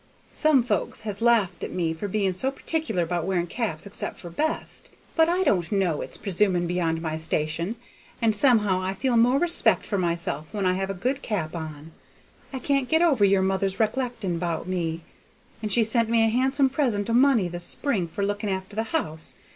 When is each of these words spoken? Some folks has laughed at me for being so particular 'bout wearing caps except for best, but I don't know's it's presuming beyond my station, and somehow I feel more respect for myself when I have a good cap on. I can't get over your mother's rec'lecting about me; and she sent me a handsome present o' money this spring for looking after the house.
Some 0.33 0.63
folks 0.63 1.01
has 1.01 1.21
laughed 1.21 1.63
at 1.63 1.69
me 1.73 1.93
for 1.93 2.07
being 2.07 2.33
so 2.33 2.49
particular 2.49 3.05
'bout 3.05 3.23
wearing 3.23 3.45
caps 3.45 3.85
except 3.85 4.19
for 4.19 4.31
best, 4.31 4.89
but 5.15 5.29
I 5.29 5.43
don't 5.43 5.71
know's 5.71 6.03
it's 6.03 6.17
presuming 6.17 6.65
beyond 6.65 7.03
my 7.03 7.17
station, 7.17 7.75
and 8.19 8.35
somehow 8.35 8.81
I 8.81 8.95
feel 8.95 9.15
more 9.15 9.37
respect 9.37 9.85
for 9.85 9.99
myself 9.99 10.55
when 10.55 10.65
I 10.65 10.73
have 10.73 10.89
a 10.89 10.95
good 10.95 11.21
cap 11.21 11.55
on. 11.55 11.91
I 12.51 12.57
can't 12.57 12.89
get 12.89 13.03
over 13.03 13.23
your 13.23 13.43
mother's 13.43 13.79
rec'lecting 13.79 14.33
about 14.33 14.67
me; 14.67 15.01
and 15.61 15.71
she 15.71 15.83
sent 15.83 16.09
me 16.09 16.25
a 16.25 16.29
handsome 16.29 16.69
present 16.71 17.07
o' 17.07 17.13
money 17.13 17.47
this 17.47 17.65
spring 17.65 18.07
for 18.07 18.25
looking 18.25 18.49
after 18.49 18.75
the 18.75 18.81
house. 18.97 19.35